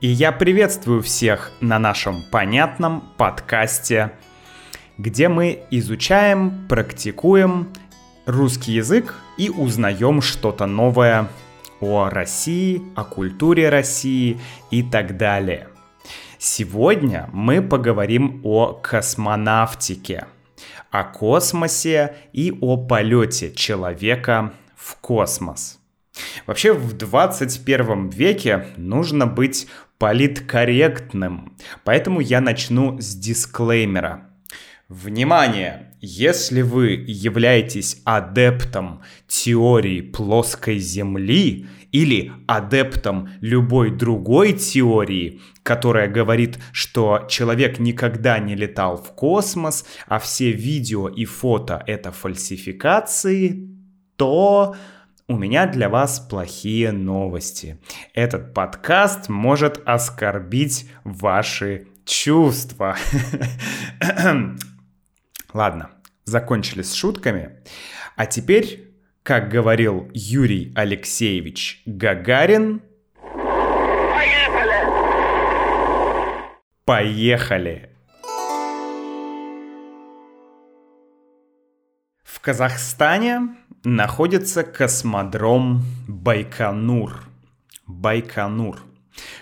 [0.00, 4.12] И я приветствую всех на нашем понятном подкасте,
[4.96, 7.72] где мы изучаем, практикуем
[8.24, 11.26] русский язык и узнаем что-то новое
[11.80, 14.40] о России, о культуре России
[14.70, 15.66] и так далее.
[16.38, 20.26] Сегодня мы поговорим о космонавтике,
[20.92, 25.80] о космосе и о полете человека в космос.
[26.46, 29.66] Вообще в 21 веке нужно быть
[29.98, 34.28] политкорректным, поэтому я начну с дисклеймера.
[34.88, 35.92] Внимание!
[36.00, 47.26] Если вы являетесь адептом теории плоской Земли или адептом любой другой теории, которая говорит, что
[47.28, 53.68] человек никогда не летал в космос, а все видео и фото это фальсификации,
[54.16, 54.76] то
[55.28, 57.78] у меня для вас плохие новости.
[58.14, 62.96] Этот подкаст может оскорбить ваши чувства.
[65.52, 65.90] Ладно,
[66.24, 67.50] закончили с шутками.
[68.16, 68.90] А теперь,
[69.22, 72.80] как говорил Юрий Алексеевич Гагарин...
[74.14, 74.78] Поехали!
[76.86, 77.97] Поехали!
[82.48, 87.28] Казахстане находится космодром Байконур.
[87.86, 88.80] Байконур,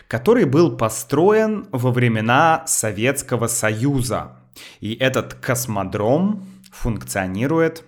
[0.08, 4.38] который был построен во времена Советского Союза.
[4.80, 7.84] И этот космодром функционирует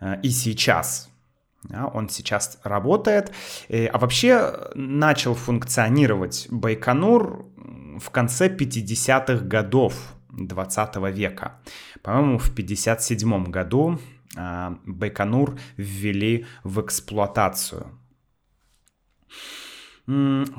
[0.00, 1.10] э, и сейчас.
[1.94, 3.32] Он сейчас работает.
[3.68, 7.46] Э, а вообще начал функционировать Байконур
[8.00, 9.94] в конце 50-х годов
[10.30, 11.60] 20 века.
[12.02, 14.00] По-моему, в 57 году
[14.34, 17.98] Байконур ввели в эксплуатацию.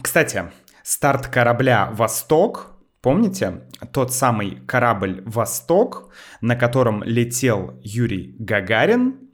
[0.01, 0.51] Кстати,
[0.83, 3.61] старт корабля «Восток» Помните
[3.93, 6.09] тот самый корабль «Восток»,
[6.41, 9.29] на котором летел Юрий Гагарин?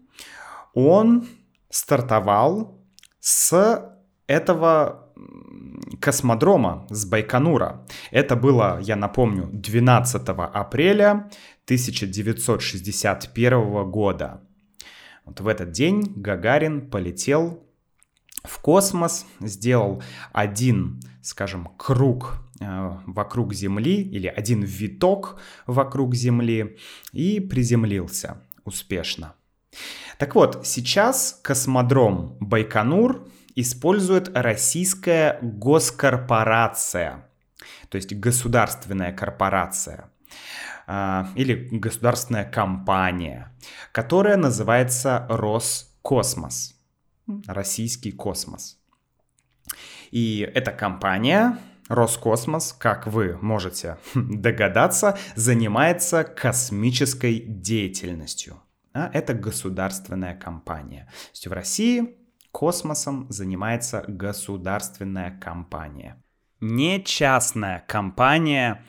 [0.75, 1.25] Он
[1.69, 2.79] стартовал
[3.19, 3.89] с
[4.27, 5.11] этого
[5.99, 7.85] космодрома, с Байконура.
[8.11, 11.29] Это было, я напомню, 12 апреля
[11.65, 14.41] 1961 года.
[15.25, 17.65] Вот в этот день Гагарин полетел
[18.43, 20.03] в космос, сделал
[20.33, 26.77] один, скажем, круг э, вокруг Земли или один виток вокруг Земли
[27.13, 29.35] и приземлился успешно.
[30.17, 37.29] Так вот, сейчас космодром Байконур использует российская госкорпорация,
[37.89, 40.09] то есть государственная корпорация.
[40.85, 43.55] А, или государственная компания,
[43.91, 46.75] которая называется Роскосмос,
[47.47, 48.79] российский космос.
[50.11, 51.57] И эта компания,
[51.87, 58.61] Роскосмос, как вы можете догадаться, занимается космической деятельностью.
[58.93, 61.05] А это государственная компания.
[61.05, 62.17] То есть в России
[62.51, 66.22] космосом занимается государственная компания
[66.63, 68.83] не частная компания,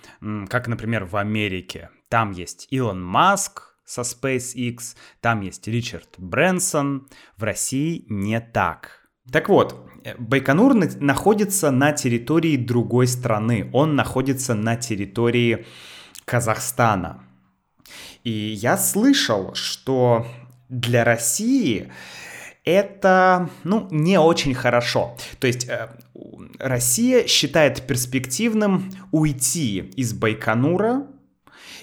[0.48, 1.90] как, например, в Америке.
[2.08, 7.08] Там есть Илон Маск со SpaceX, там есть Ричард Брэнсон.
[7.36, 9.08] В России не так.
[9.30, 13.68] Так вот, э, Байконур находится на территории другой страны.
[13.72, 15.66] Он находится на территории
[16.24, 17.24] Казахстана.
[18.22, 20.26] И я слышал, что
[20.68, 21.92] для России
[22.64, 25.16] это, ну, не очень хорошо.
[25.38, 25.88] То есть э,
[26.58, 31.06] Россия считает перспективным уйти из Байконура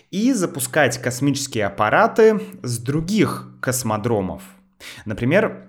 [0.10, 4.44] и запускать космические аппараты с других космодромов.
[5.06, 5.68] Например,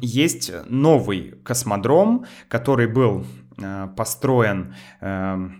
[0.00, 3.24] есть новый космодром, который был
[3.58, 5.50] э, построен э,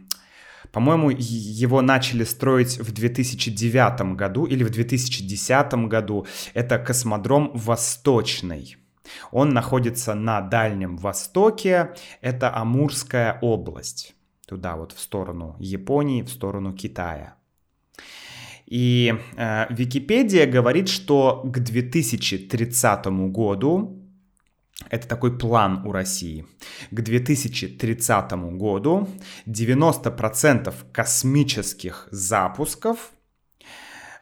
[0.72, 6.26] по-моему, его начали строить в 2009 году или в 2010 году.
[6.54, 8.76] Это космодром Восточный.
[9.32, 11.90] Он находится на Дальнем Востоке.
[12.20, 14.14] Это Амурская область.
[14.46, 17.34] Туда вот в сторону Японии, в сторону Китая.
[18.66, 23.99] И э, Википедия говорит, что к 2030 году
[24.88, 26.46] это такой план у России.
[26.90, 29.08] К 2030 году
[29.46, 33.12] 90% космических запусков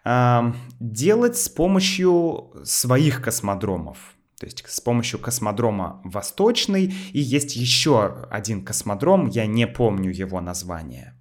[0.04, 4.14] э, делать с помощью своих космодромов.
[4.38, 6.94] То есть с помощью космодрома Восточный.
[7.12, 11.14] И есть еще один космодром, я не помню его название.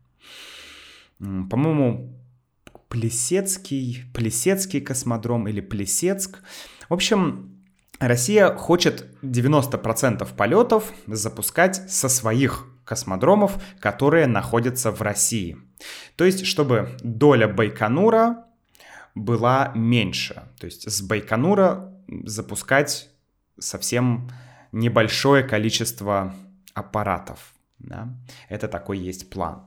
[1.19, 2.13] По-моему,
[2.90, 6.44] Плесецкий, Плесецкий космодром или Плесецк.
[6.90, 7.56] В общем,
[8.00, 15.58] Россия хочет 90% полетов запускать со своих космодромов, которые находятся в России.
[16.16, 18.46] То есть, чтобы доля Байконура
[19.16, 20.44] была меньше.
[20.60, 23.10] То есть с Байконура запускать
[23.60, 24.30] совсем
[24.72, 26.36] небольшое количество
[26.74, 27.54] аппаратов.
[27.80, 28.10] Да?
[28.50, 29.64] Это такой есть план.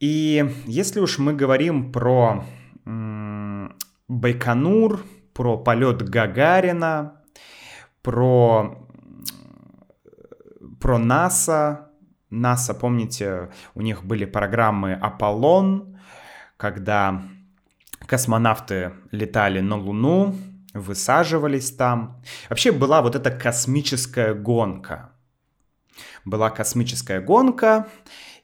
[0.00, 2.44] И если уж мы говорим про
[4.08, 5.04] Байконур,
[5.36, 7.20] про полет Гагарина,
[8.00, 8.88] про,
[10.80, 11.90] про НАСА.
[12.30, 15.98] НАСА, помните, у них были программы «Аполлон»,
[16.56, 17.22] когда
[18.06, 20.34] космонавты летали на Луну,
[20.72, 22.22] высаживались там.
[22.48, 25.12] Вообще была вот эта космическая гонка.
[26.24, 27.88] Была космическая гонка,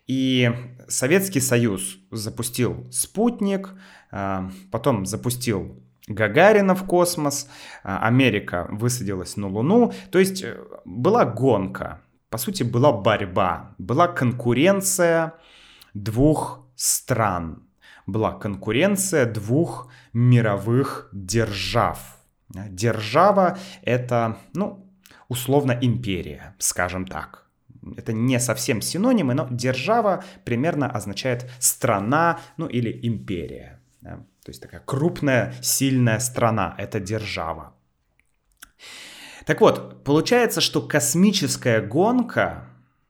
[0.06, 0.50] и
[0.88, 3.70] Советский Союз запустил спутник,
[4.10, 7.48] а, потом запустил Гагарина в космос,
[7.84, 9.92] а, Америка высадилась на Луну.
[10.10, 15.34] То есть э, была гонка, по сути была борьба, была конкуренция
[15.94, 17.62] двух стран,
[18.06, 22.18] была конкуренция двух мировых держав.
[22.48, 24.86] Держава— это, ну,
[25.28, 27.46] условно империя, скажем так.
[27.96, 33.80] Это не совсем синонимы, но держава примерно означает страна, ну или империя.
[34.00, 34.24] Да?
[34.44, 37.74] То есть такая крупная, сильная страна— это держава.
[39.46, 42.68] Так вот, получается, что космическая гонка,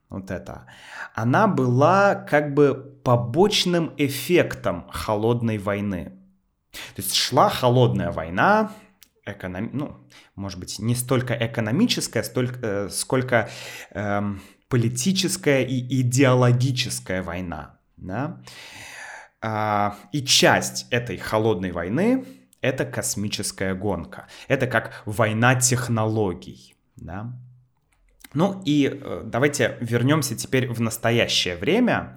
[0.08, 0.66] вот эта,
[1.14, 2.74] она была как бы
[3.04, 6.18] побочным эффектом холодной войны.
[6.70, 8.72] То есть шла холодная война,
[9.26, 9.70] эконом...
[9.72, 13.50] ну, может быть, не столько экономическая, столько, э, сколько
[13.90, 14.22] э,
[14.68, 17.78] политическая и идеологическая война.
[17.96, 18.40] Да?
[19.42, 22.24] И часть этой холодной войны—
[22.60, 24.28] это космическая гонка.
[24.48, 26.76] Это как война технологий.
[26.96, 27.32] Да?
[28.34, 32.16] Ну и э, давайте вернемся теперь в настоящее время.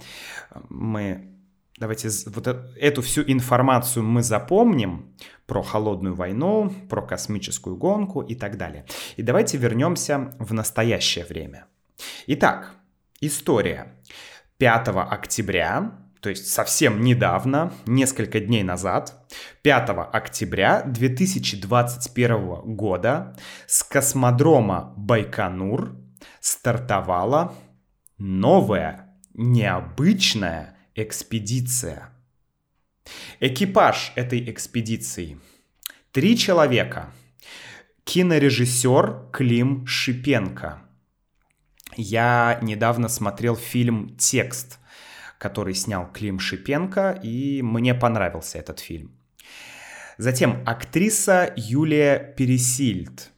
[0.69, 1.31] Мы
[1.77, 5.13] давайте вот эту всю информацию мы запомним
[5.45, 8.85] про холодную войну, про космическую гонку и так далее.
[9.17, 11.65] И давайте вернемся в настоящее время.
[12.27, 12.71] Итак,
[13.19, 13.93] история.
[14.57, 19.31] 5 октября то есть совсем недавно, несколько дней назад,
[19.61, 23.37] 5 октября 2021 года
[23.67, 25.95] с космодрома Байконур
[26.39, 27.53] стартовала
[28.17, 32.09] новая, необычная экспедиция.
[33.39, 35.39] Экипаж этой экспедиции–
[36.11, 37.13] три человека.
[38.03, 40.81] Кинорежиссер Клим Шипенко.
[41.95, 44.79] Я недавно смотрел фильм «Текст»,
[45.37, 49.11] который снял Клим Шипенко, и мне понравился этот фильм.
[50.17, 53.31] Затем актриса Юлия Пересильд.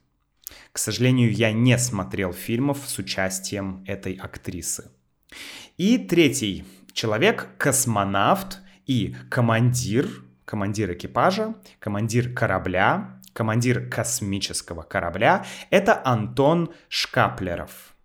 [0.72, 4.92] К сожалению, я не смотрел фильмов с участием этой актрисы.
[5.78, 10.08] И третий человек— космонавт и командир,
[10.46, 17.96] командир экипажа, командир корабля, командир космического корабля— это Антон Шкаплеров.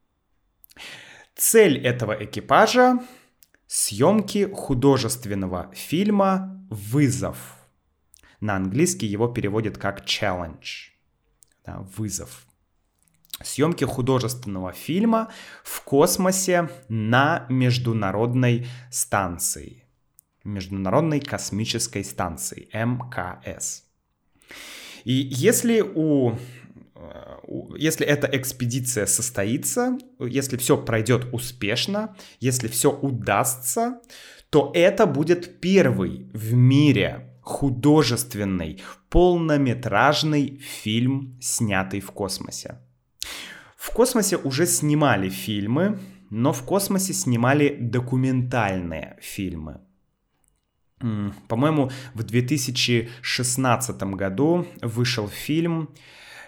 [1.34, 3.00] Цель этого экипажа
[3.72, 7.56] съемки художественного фильма «Вызов».
[8.38, 10.90] На английский его переводят как «challenge».
[11.64, 12.46] Да, «Вызов».
[13.42, 15.30] Съемки художественного фильма
[15.64, 19.84] в космосе на международной станции.
[20.44, 23.84] Международной космической станции МКС.
[25.04, 26.36] И если у
[27.76, 34.00] если эта экспедиция состоится, если все пройдет успешно, если все удастся,
[34.50, 42.78] то это будет первый в мире художественный полнометражный фильм, снятый в космосе.
[43.76, 45.98] В космосе уже снимали фильмы,
[46.30, 49.80] но в космосе снимали документальные фильмы.
[51.48, 55.88] По-моему, в 2016 году вышел фильм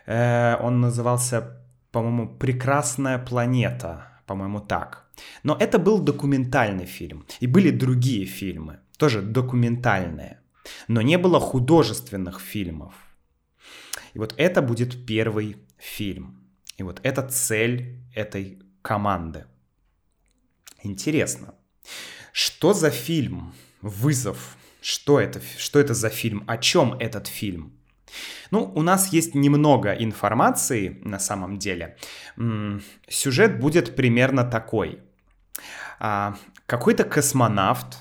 [0.06, 5.04] он назывался, по-моему, «Прекрасная планета», по-моему, так.
[5.42, 7.26] Но это был документальный фильм.
[7.40, 10.40] И были другие фильмы, тоже документальные.
[10.88, 12.94] Но не было художественных фильмов.
[14.14, 16.40] И вот это будет первый фильм.
[16.78, 19.44] И вот это цель этой команды.
[20.82, 21.54] Интересно.
[22.32, 23.52] Что за фильм?
[23.82, 24.56] Вызов.
[24.80, 26.44] Что это, что это за фильм?
[26.46, 27.72] О чем этот фильм?
[28.50, 31.96] Ну, у нас есть немного информации на самом деле.
[33.08, 35.00] Сюжет будет примерно такой.
[35.98, 36.36] А,
[36.66, 37.98] какой-то космонавт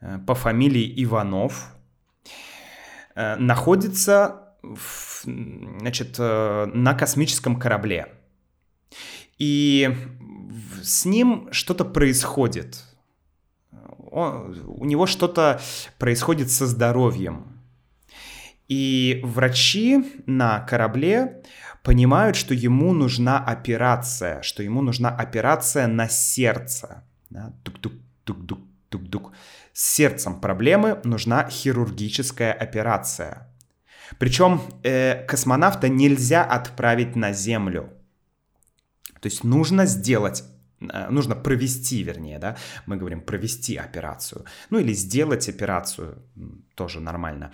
[0.00, 1.72] э, по фамилии Иванов
[3.14, 8.12] э, находится в, значит, э, на космическом корабле.
[9.38, 9.94] И
[10.82, 12.82] с ним что-то происходит.
[14.10, 15.60] Он, у него что-то
[15.98, 17.55] происходит со здоровьем.
[18.68, 21.42] И врачи на корабле
[21.82, 27.04] понимают, что ему нужна операция, что ему нужна операция на сердце.
[27.30, 27.52] Да?
[27.62, 29.32] Тук-тук-тук-тук-тук-тук.
[29.72, 33.48] С сердцем проблемы, нужна хирургическая операция.
[34.18, 37.92] Причем э, космонавта нельзя отправить на Землю.
[39.20, 40.44] То есть нужно сделать
[41.10, 46.22] нужно провести, вернее, да, мы говорим провести операцию, ну или сделать операцию,
[46.74, 47.52] тоже нормально.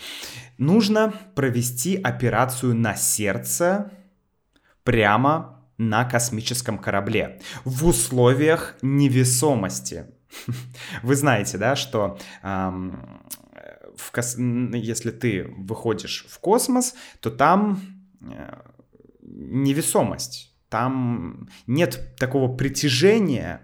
[0.58, 3.90] Нужно провести операцию на сердце,
[4.84, 10.06] прямо на космическом корабле в условиях невесомости.
[11.02, 13.22] Вы знаете, да, что эм,
[13.96, 14.36] в кос...
[14.38, 17.80] если ты выходишь в космос, то там
[18.20, 18.60] э,
[19.20, 23.60] невесомость, там нет такого притяжения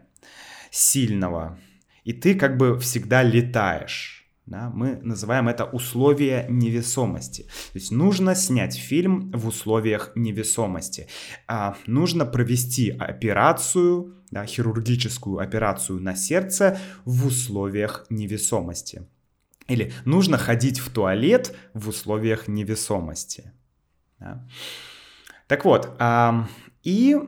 [0.71, 1.59] сильного,
[2.05, 4.27] и ты как бы всегда летаешь.
[4.45, 7.45] Да, мы называем это условия невесомости.
[7.45, 11.07] То есть нужно снять фильм в условиях невесомости.
[11.47, 19.07] А, нужно провести операцию, да, хирургическую операцию на сердце в условиях невесомости.
[19.67, 23.53] Или нужно ходить в туалет в условиях невесомости.
[24.19, 24.47] Да.
[25.47, 25.97] Так вот,
[26.89, 27.19] и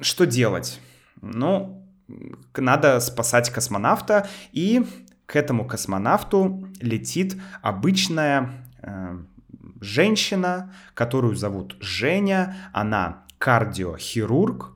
[0.00, 0.80] что делать?
[1.20, 1.86] Ну,
[2.56, 4.86] надо спасать космонавта, и
[5.26, 9.18] к этому космонавту летит обычная э,
[9.82, 12.56] женщина, которую зовут Женя.
[12.72, 14.72] Она кардиохирург,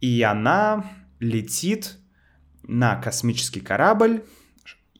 [0.00, 0.84] и она
[1.18, 1.98] летит
[2.62, 4.22] на космический корабль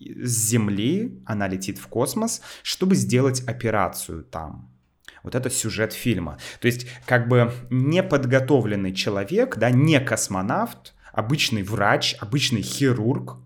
[0.01, 4.72] с Земли, она летит в космос, чтобы сделать операцию там.
[5.23, 6.39] Вот это сюжет фильма.
[6.61, 13.37] То есть, как бы неподготовленный человек, да, не космонавт, обычный врач, обычный хирург,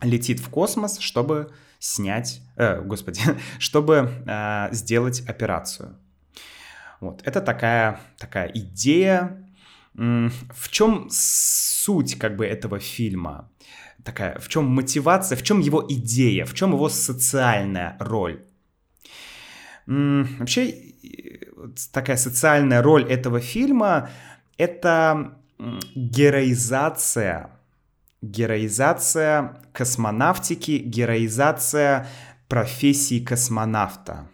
[0.00, 3.20] летит в космос, чтобы снять, э, господи,
[3.58, 5.98] чтобы э, сделать операцию.
[7.00, 9.42] Вот, это такая, такая идея.
[9.94, 13.50] В чем суть как бы этого фильма?
[14.04, 18.45] Такая, в чем мотивация, в чем его идея, в чем его социальная роль?
[19.86, 20.74] Вообще,
[21.92, 24.10] такая социальная роль этого фильма—
[24.58, 25.38] это
[25.94, 27.56] героизация
[28.22, 32.08] героизация космонавтики, героизация
[32.48, 34.28] профессии космонавта.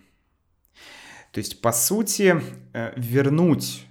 [1.32, 2.40] То есть, по сути,
[2.74, 3.86] э, вернуть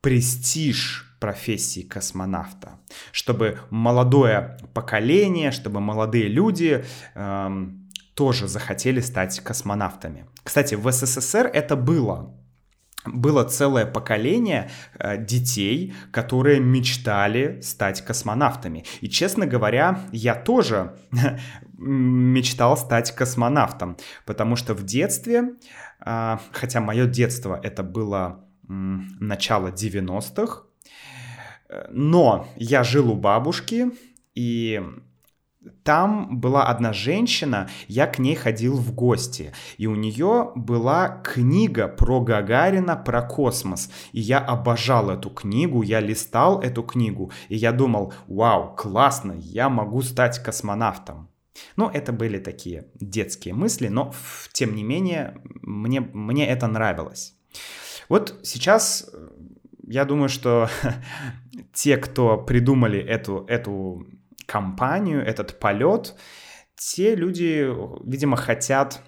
[0.00, 2.78] престиж профессии космонавта,
[3.12, 10.26] чтобы молодое поколение, чтобы молодые люди эм, тоже захотели стать космонавтами.
[10.42, 12.34] Кстати, в СССР это было
[13.06, 18.84] было целое поколение э, детей, которые мечтали стать космонавтами.
[19.00, 20.96] И, честно говоря, я тоже
[21.78, 25.54] мечтал стать космонавтом, потому что в детстве,
[26.04, 30.64] э, хотя мое детство это было начало 90-х,
[31.68, 33.92] э, но я жил у бабушки,
[34.34, 34.82] и
[35.82, 41.88] там была одна женщина, я к ней ходил в гости, и у нее была книга
[41.88, 47.72] про Гагарина, про космос, и я обожал эту книгу, я листал эту книгу, и я
[47.72, 51.28] думал, вау, классно, я могу стать космонавтом.
[51.76, 54.14] Ну, это были такие детские мысли, но
[54.52, 57.34] тем не менее мне, мне это нравилось.
[58.08, 59.28] Вот сейчас э,
[59.86, 60.70] я думаю, что
[61.74, 64.06] те, кто придумали эту, эту
[64.50, 66.16] компанию, этот полет,
[66.74, 67.68] те люди,
[68.04, 69.00] видимо, хотят,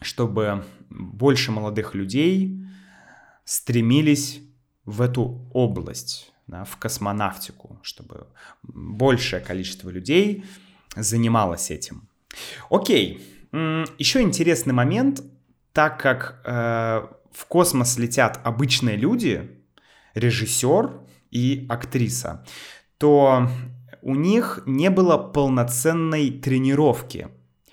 [0.00, 2.64] чтобы больше молодых людей
[3.44, 4.40] стремились
[4.86, 8.28] в эту область, да, в космонавтику, чтобы
[8.62, 10.44] большее количество людей
[10.96, 12.08] занималось этим.
[12.70, 13.20] Окей,
[13.98, 15.22] еще интересный момент,
[15.74, 19.50] так как э, в космос летят обычные люди,
[20.14, 21.00] режиссер
[21.30, 22.44] и актриса,
[22.96, 23.48] то
[24.02, 27.28] у них не было полноценной тренировки,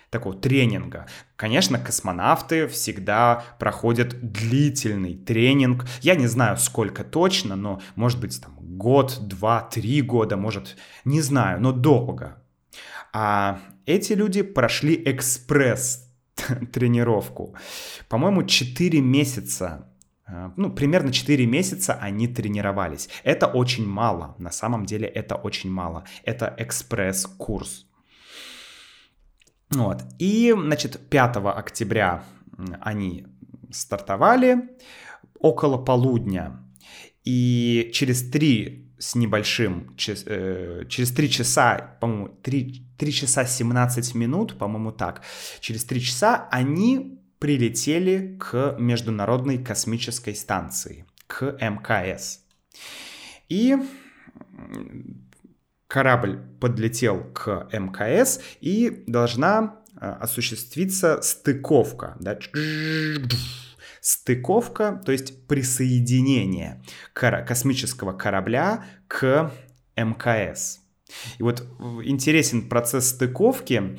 [0.09, 1.07] такого тренинга.
[1.35, 5.85] Конечно, космонавты всегда проходят длительный тренинг.
[6.01, 11.21] Я не знаю, сколько точно, но может быть там год, два, три года, может, не
[11.21, 12.41] знаю, но долго.
[13.11, 16.09] А эти люди прошли экспресс
[16.71, 17.55] тренировку.
[18.07, 19.89] По-моему, 4 месяца
[20.57, 23.09] ну, примерно 4 месяца они тренировались.
[23.23, 26.03] Это очень мало, на самом деле это очень мало.
[26.23, 27.85] Это экспресс-курс.
[29.71, 30.03] Вот.
[30.17, 32.23] И, значит, 5 октября
[32.81, 33.25] они
[33.71, 34.69] стартовали
[35.39, 36.63] около полудня.
[37.23, 39.95] И через 3 с небольшим,
[40.25, 45.21] э, через 3 часа, по-моему, 3, 3 часа 17 минут, по-моему, так,
[45.61, 52.41] через 3 часа они прилетели к Международной космической станции, к МКС.
[53.47, 53.77] И
[55.87, 62.15] корабль подлетел к мкс и должна э, осуществиться стыковка.
[62.19, 62.37] Да?
[64.01, 66.81] Стыковка, то есть присоединение
[67.13, 69.51] космического корабля к
[69.95, 70.79] МКС.
[71.37, 71.65] И вот
[72.03, 73.97] интересен процесс стыковки,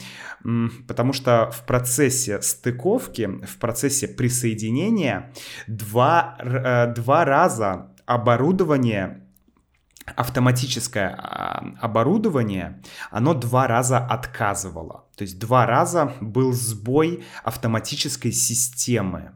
[0.86, 5.32] потому что в процессе стыковки, в процессе присоединения
[5.66, 9.26] два, э, два раза оборудование
[10.16, 15.04] автоматическое а, оборудование, оно два раза отказывало.
[15.16, 19.32] То есть два раза был сбой автоматической системы,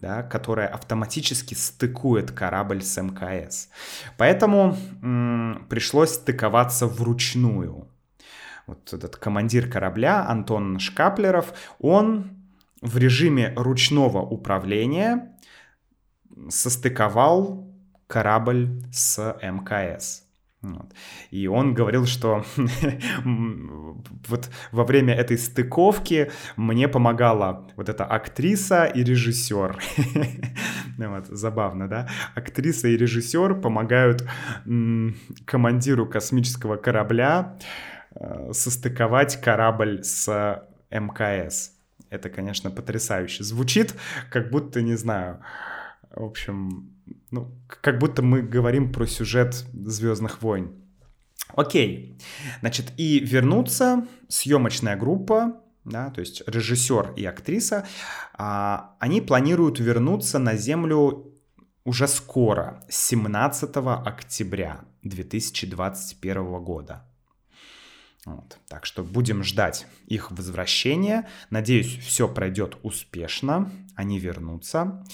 [0.00, 3.68] да, которая автоматически стыкует корабль с МКС.
[4.16, 7.88] Поэтому м- пришлось стыковаться вручную.
[8.66, 12.36] Вот этот командир корабля Антон Шкаплеров, он
[12.82, 15.36] в режиме ручного управления
[16.48, 17.72] состыковал
[18.06, 20.25] корабль с МКС.
[20.66, 20.92] Вот.
[21.30, 22.44] И он говорил, что
[23.24, 29.78] вот во время этой стыковки мне помогала вот эта актриса и режиссер.
[30.98, 32.08] вот, забавно, да?
[32.34, 34.28] Актриса и режиссер помогают
[35.44, 37.58] командиру космического корабля
[38.14, 41.72] э, состыковать корабль с МКС.
[42.10, 43.44] Это, конечно, потрясающе.
[43.44, 43.94] Звучит,
[44.30, 45.44] как будто, не знаю,
[46.10, 46.90] в общем,
[47.36, 50.72] ну, как будто мы говорим про сюжет Звездных войн.
[51.54, 52.18] Окей,
[52.60, 57.86] значит, и вернуться съемочная группа, да, то есть режиссер и актриса,
[58.32, 61.32] а, они планируют вернуться на Землю
[61.84, 67.04] уже скоро, 17 октября 2021 года.
[68.24, 68.58] Вот.
[68.66, 71.28] Так что будем ждать их возвращения.
[71.50, 75.04] Надеюсь, все пройдет успешно, они вернутся.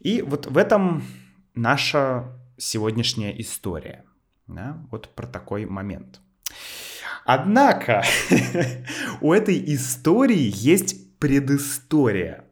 [0.00, 1.02] И вот в этом
[1.56, 4.04] наша сегодняшняя история.
[4.46, 4.78] Да?
[4.90, 6.20] Вот про такой момент.
[7.24, 8.04] Однако
[9.20, 12.44] у этой истории есть предыстория.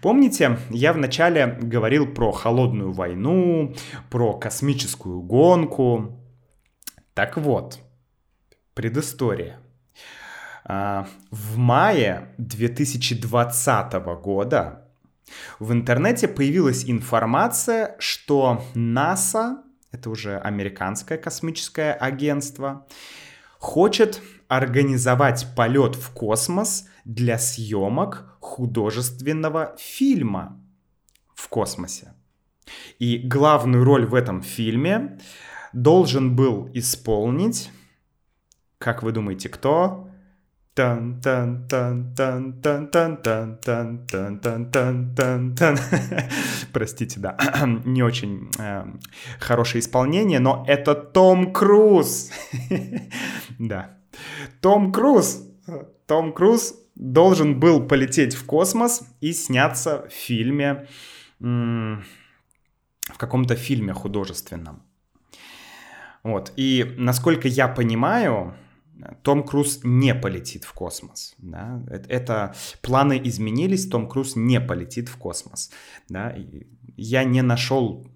[0.00, 3.74] Помните, я вначале говорил про холодную войну,
[4.08, 6.22] про космическую гонку.
[7.14, 7.80] Так вот,
[8.74, 9.58] предыстория.
[10.64, 14.87] А, в мае 2020 года
[15.58, 22.86] в интернете появилась информация, что НАСА, это уже американское космическое агентство,
[23.58, 30.60] хочет организовать полет в космос для съемок художественного фильма
[31.34, 32.14] в космосе.
[32.98, 35.18] И главную роль в этом фильме
[35.72, 37.70] должен был исполнить,
[38.78, 40.07] как вы думаете, кто?
[40.78, 45.76] Тан тан тан тан тан тан тан тан тан тан тан тан тан
[46.72, 47.36] Простите, да,
[47.84, 48.84] не очень э,
[49.40, 52.30] хорошее исполнение, но это Том Круз.
[53.58, 53.98] да.
[54.60, 55.42] Том Круз.
[56.06, 60.86] Том Круз должен был полететь в космос и сняться в фильме,
[61.40, 64.84] в каком-то фильме художественном.
[66.22, 66.52] Вот.
[66.54, 68.54] И насколько я понимаю,
[69.22, 71.34] том Круз не полетит в космос.
[71.38, 71.82] Да?
[72.08, 75.70] Это, планы изменились, Том Круз не полетит в космос.
[76.08, 76.34] Да?
[76.96, 78.06] Я не нашел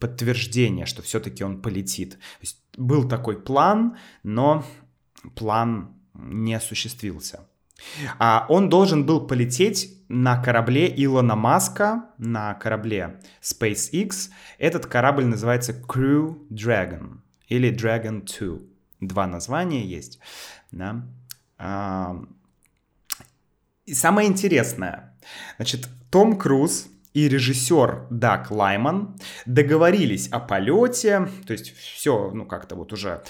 [0.00, 2.12] подтверждения, что все-таки он полетит.
[2.12, 4.64] То есть был такой план, но
[5.34, 7.46] план не осуществился.
[8.18, 14.30] А он должен был полететь на корабле Илона Маска, на корабле SpaceX.
[14.58, 18.71] Этот корабль называется Crew Dragon или Dragon 2
[19.06, 20.18] два названия есть.
[20.70, 21.04] Да?
[23.84, 25.16] И самое интересное,
[25.56, 32.74] значит, Том Круз и режиссер Дак Лайман договорились о полете, то есть все, ну как-то
[32.74, 33.22] вот уже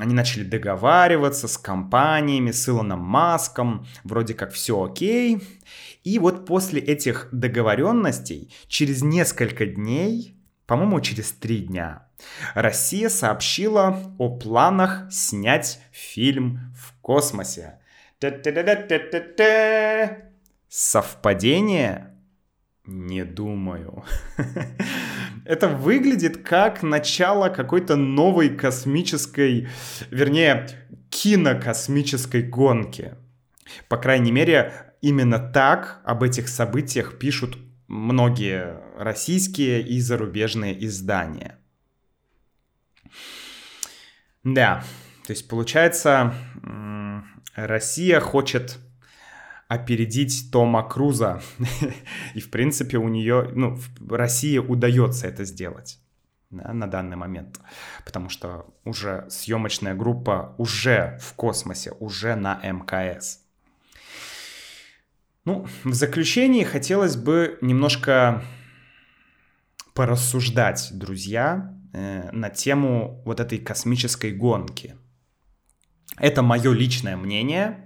[0.00, 5.40] они начали договариваться с компаниями, с Илоном Маском, вроде как все окей.
[6.02, 12.05] И вот после этих договоренностей через несколько дней, по-моему, через три дня,
[12.54, 17.78] Россия сообщила о планах снять фильм в космосе.
[20.68, 22.14] Совпадение?
[22.86, 24.04] Не думаю.
[25.44, 29.68] Это выглядит как начало какой-то новой космической,
[30.10, 30.66] вернее,
[31.10, 33.14] кинокосмической гонки.
[33.88, 41.58] По крайней мере, именно так об этих событиях пишут многие российские и зарубежные издания.
[44.46, 44.84] Да,
[45.26, 46.32] то есть получается,
[47.56, 48.78] Россия хочет
[49.66, 51.42] опередить Тома Круза.
[52.34, 55.98] И, в принципе, у нее, ну, в России удается это сделать
[56.50, 57.58] да, на данный момент.
[58.04, 63.40] Потому что уже съемочная группа уже в космосе, уже на МКС.
[65.44, 68.44] Ну, в заключении хотелось бы немножко
[69.92, 74.94] порассуждать, друзья, э, на тему вот этой космической гонки.
[76.18, 77.84] Это мое личное мнение.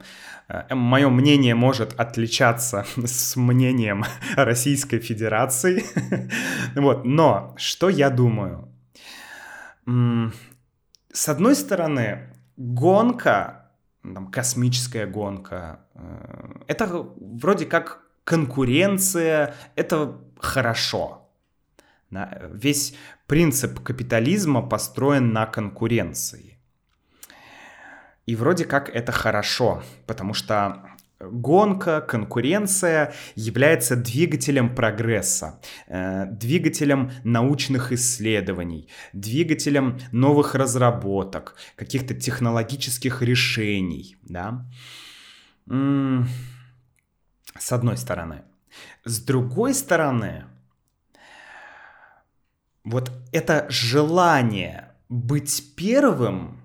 [0.49, 4.05] Э, Мое мнение может отличаться с мнением
[4.37, 5.85] Российской Федерации.
[6.75, 7.05] вот.
[7.05, 8.66] Но что я думаю?
[11.12, 13.70] С одной стороны, гонка,
[14.03, 21.16] там, космическая гонка, э, это вроде как конкуренция, это хорошо.
[22.11, 22.94] Весь
[23.31, 26.59] принцип капитализма построен на конкуренции.
[28.27, 30.83] И вроде как это хорошо, потому что
[31.21, 44.16] гонка, конкуренция является двигателем прогресса, э, двигателем научных исследований, двигателем новых разработок, каких-то технологических решений,
[44.23, 44.66] да.
[47.59, 48.43] С одной стороны.
[49.05, 50.47] С другой стороны,
[52.90, 56.61] вот это желание быть первым,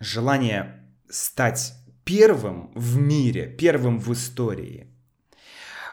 [0.00, 4.88] желание стать первым в мире, первым в истории,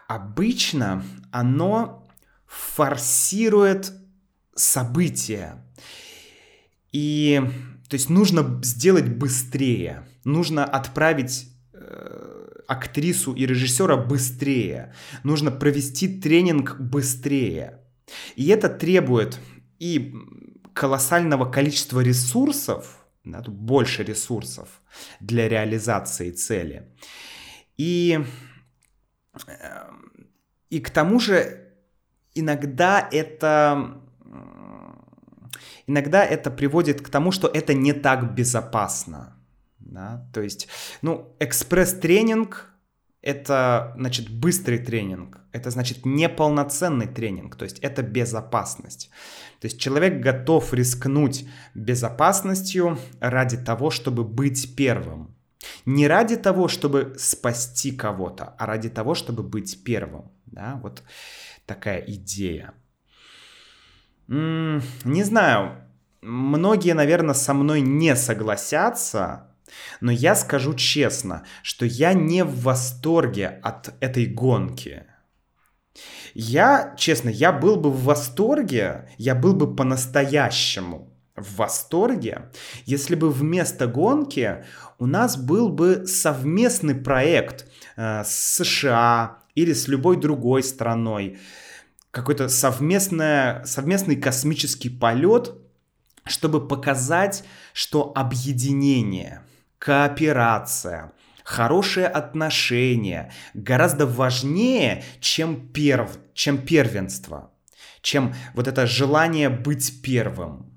[0.07, 2.07] обычно оно
[2.47, 3.93] форсирует
[4.55, 5.63] события.
[6.91, 7.41] И
[7.87, 16.79] то есть нужно сделать быстрее, нужно отправить э, актрису и режиссера быстрее, нужно провести тренинг
[16.79, 17.79] быстрее.
[18.35, 19.39] И это требует
[19.79, 20.13] и
[20.73, 24.81] колоссального количества ресурсов, тут больше ресурсов
[25.19, 26.87] для реализации цели.
[27.77, 28.19] И,
[29.47, 30.29] эм,
[30.69, 31.73] и к тому же
[32.33, 34.01] иногда это
[35.89, 39.35] иногда это приводит к тому, что это не так безопасно.
[39.79, 40.29] Да?
[40.33, 40.67] То есть,
[41.01, 42.69] ну, экспресс-тренинг
[43.21, 49.09] это, значит, быстрый тренинг, это значит неполноценный тренинг, то есть это безопасность.
[49.59, 55.35] То есть человек готов рискнуть безопасностью ради того, чтобы быть первым.
[55.85, 60.31] Не ради того, чтобы спасти кого-то, а ради того, чтобы быть первым.
[60.45, 61.03] Да, вот
[61.65, 62.73] такая идея.
[64.29, 65.83] М-м, не знаю,
[66.21, 69.48] многие, наверное, со мной не согласятся,
[70.01, 75.05] но я скажу честно, что я не в восторге от этой гонки.
[76.33, 82.51] Я, честно, я был бы в восторге, я был бы по-настоящему в восторге,
[82.85, 84.63] если бы вместо гонки
[84.97, 91.39] у нас был бы совместный проект э, с США или с любой другой страной,
[92.11, 95.53] какой-то совместный, космический полет,
[96.25, 99.43] чтобы показать, что объединение,
[99.79, 101.13] кооперация,
[101.43, 107.51] хорошие отношения гораздо важнее, чем, перв, чем первенство,
[108.01, 110.71] чем вот это желание быть первым.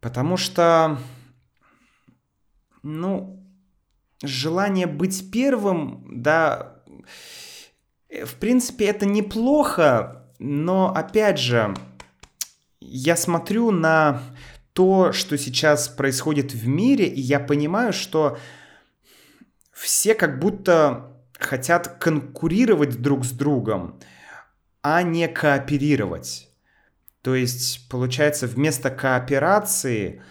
[0.00, 0.98] Потому что,
[2.82, 3.40] ну,
[4.24, 6.82] желание быть первым, да,
[8.10, 11.72] в принципе, это неплохо, но, опять же,
[12.80, 14.22] я смотрю на
[14.72, 18.38] то, что сейчас происходит в мире, и я понимаю, что
[19.72, 24.00] все как будто хотят конкурировать друг с другом,
[24.82, 26.48] а не кооперировать.
[27.22, 30.22] То есть, получается, вместо кооперации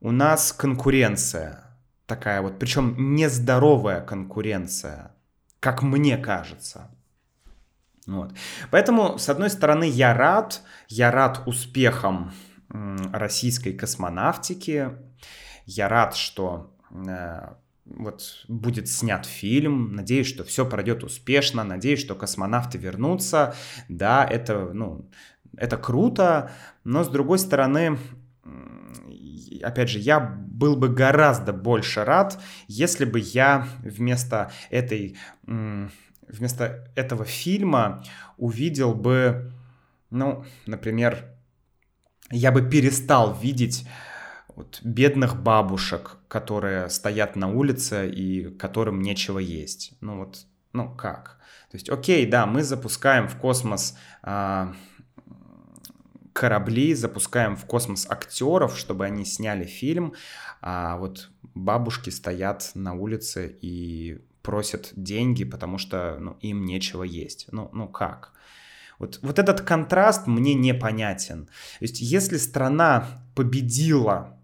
[0.00, 1.62] у нас конкуренция
[2.06, 5.12] такая вот, причем нездоровая конкуренция,
[5.60, 6.90] как мне кажется.
[8.06, 8.32] Вот.
[8.70, 12.32] Поэтому, с одной стороны, я рад, я рад успехам
[13.12, 14.90] российской космонавтики.
[15.66, 17.52] Я рад, что э,
[17.84, 19.94] вот будет снят фильм.
[19.94, 21.64] Надеюсь, что все пройдет успешно.
[21.64, 23.54] Надеюсь, что космонавты вернутся.
[23.88, 25.08] Да, это, ну,
[25.56, 26.50] это круто.
[26.84, 27.98] Но с другой стороны,
[29.62, 37.24] опять же, я был бы гораздо больше рад, если бы я вместо этой, вместо этого
[37.24, 38.04] фильма
[38.36, 39.52] увидел бы,
[40.10, 41.31] ну, например,
[42.32, 43.86] я бы перестал видеть
[44.54, 49.92] вот, бедных бабушек, которые стоят на улице и которым нечего есть.
[50.00, 51.38] Ну вот, ну как?
[51.70, 54.74] То есть, окей, да, мы запускаем в космос а,
[56.32, 60.14] корабли, запускаем в космос актеров, чтобы они сняли фильм,
[60.60, 67.46] а вот бабушки стоят на улице и просят деньги, потому что ну, им нечего есть.
[67.52, 68.31] Ну, ну как?
[69.02, 71.46] Вот, вот этот контраст мне непонятен.
[71.46, 74.38] То есть если страна победила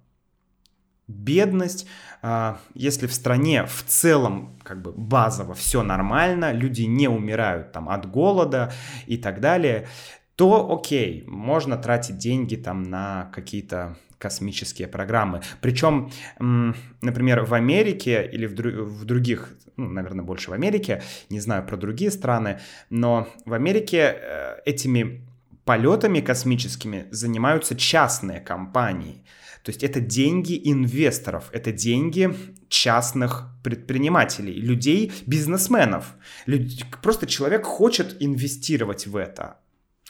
[1.06, 1.86] бедность,
[2.22, 7.88] а, если в стране в целом как бы базово все нормально, люди не умирают там
[7.88, 8.72] от голода
[9.06, 9.86] и так далее,
[10.34, 15.42] то окей, можно тратить деньги там на какие-то космические программы.
[15.60, 21.40] Причем, например, в Америке или в, дру- в других, ну, наверное, больше в Америке, не
[21.40, 25.28] знаю про другие страны, но в Америке э, этими
[25.64, 29.24] полетами космическими занимаются частные компании.
[29.62, 32.34] То есть это деньги инвесторов, это деньги
[32.68, 36.14] частных предпринимателей, людей, бизнесменов.
[36.46, 36.62] Люд...
[37.02, 39.58] Просто человек хочет инвестировать в это.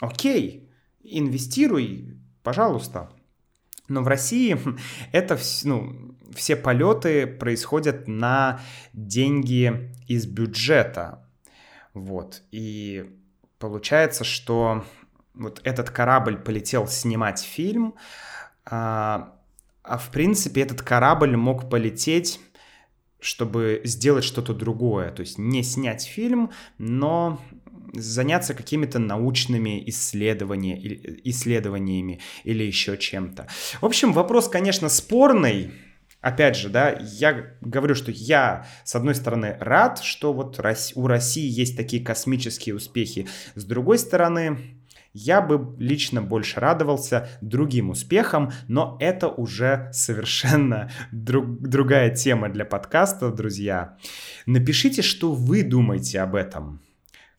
[0.00, 0.70] Окей,
[1.02, 3.10] инвестируй, пожалуйста.
[3.88, 4.58] Но в России
[5.12, 8.60] это ну, все полеты происходят на
[8.92, 11.26] деньги из бюджета.
[11.94, 12.42] Вот.
[12.50, 13.10] И
[13.58, 14.84] получается, что
[15.34, 17.94] вот этот корабль полетел снимать фильм,
[18.64, 19.34] а,
[19.82, 22.40] а в принципе этот корабль мог полететь
[23.20, 27.40] чтобы сделать что-то другое, то есть не снять фильм, но
[27.92, 30.78] заняться какими-то научными исследования,
[31.24, 33.46] исследованиями или еще чем-то.
[33.80, 35.70] В общем, вопрос, конечно, спорный.
[36.20, 40.60] Опять же, да, я говорю, что я, с одной стороны, рад, что вот
[40.94, 43.28] у России есть такие космические успехи.
[43.54, 44.58] С другой стороны,
[45.12, 52.64] я бы лично больше радовался другим успехам, но это уже совершенно друг, другая тема для
[52.64, 53.96] подкаста, друзья.
[54.46, 56.80] Напишите, что вы думаете об этом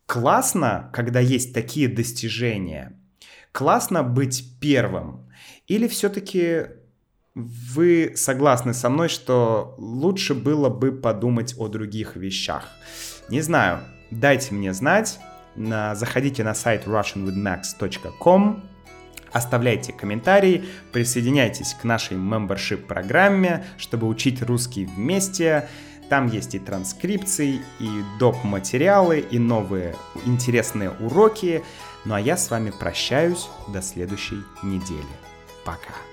[0.09, 2.99] классно, когда есть такие достижения?
[3.51, 5.29] Классно быть первым?
[5.67, 6.65] Или все-таки
[7.35, 12.69] вы согласны со мной, что лучше было бы подумать о других вещах?
[13.29, 15.19] Не знаю, дайте мне знать.
[15.55, 18.63] На, заходите на сайт russianwithmax.com,
[19.31, 25.69] оставляйте комментарии, присоединяйтесь к нашей membership программе, чтобы учить русский вместе.
[26.09, 28.43] Там есть и транскрипции, и доп.
[28.43, 29.95] материалы, и новые
[30.25, 31.63] интересные уроки.
[32.05, 35.05] Ну а я с вами прощаюсь до следующей недели.
[35.63, 36.08] Пока.